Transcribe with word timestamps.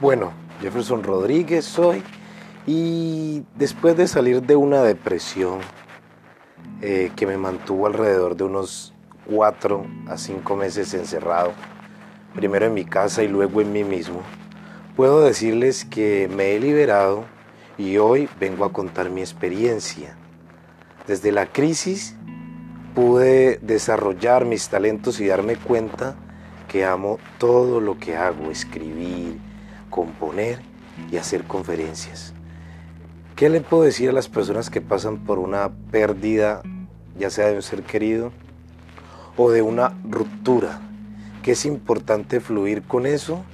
Bueno, 0.00 0.32
Jefferson 0.60 1.02
Rodríguez 1.02 1.64
soy 1.64 2.04
y 2.68 3.42
después 3.56 3.96
de 3.96 4.06
salir 4.06 4.42
de 4.42 4.54
una 4.54 4.80
depresión 4.84 5.58
eh, 6.80 7.10
que 7.16 7.26
me 7.26 7.36
mantuvo 7.36 7.88
alrededor 7.88 8.36
de 8.36 8.44
unos 8.44 8.94
cuatro 9.26 9.86
a 10.06 10.16
cinco 10.16 10.54
meses 10.54 10.94
encerrado, 10.94 11.52
primero 12.32 12.66
en 12.66 12.74
mi 12.74 12.84
casa 12.84 13.24
y 13.24 13.28
luego 13.28 13.60
en 13.60 13.72
mí 13.72 13.82
mismo, 13.82 14.20
puedo 14.94 15.20
decirles 15.20 15.84
que 15.84 16.30
me 16.32 16.54
he 16.54 16.60
liberado 16.60 17.24
y 17.76 17.96
hoy 17.98 18.28
vengo 18.38 18.64
a 18.64 18.72
contar 18.72 19.10
mi 19.10 19.20
experiencia. 19.20 20.16
Desde 21.08 21.32
la 21.32 21.46
crisis 21.46 22.14
pude 22.94 23.58
desarrollar 23.62 24.44
mis 24.44 24.68
talentos 24.68 25.18
y 25.18 25.26
darme 25.26 25.56
cuenta 25.56 26.14
que 26.68 26.84
amo 26.84 27.18
todo 27.38 27.80
lo 27.80 27.98
que 27.98 28.16
hago, 28.16 28.52
escribir, 28.52 29.40
componer 29.90 30.60
y 31.10 31.16
hacer 31.16 31.44
conferencias. 31.44 32.34
¿Qué 33.36 33.48
le 33.48 33.60
puedo 33.60 33.84
decir 33.84 34.08
a 34.08 34.12
las 34.12 34.28
personas 34.28 34.68
que 34.68 34.80
pasan 34.80 35.18
por 35.18 35.38
una 35.38 35.70
pérdida, 35.90 36.62
ya 37.18 37.30
sea 37.30 37.46
de 37.46 37.56
un 37.56 37.62
ser 37.62 37.82
querido 37.84 38.32
o 39.36 39.50
de 39.50 39.62
una 39.62 39.94
ruptura? 40.08 40.80
Que 41.42 41.52
es 41.52 41.64
importante 41.64 42.40
fluir 42.40 42.82
con 42.82 43.06
eso 43.06 43.44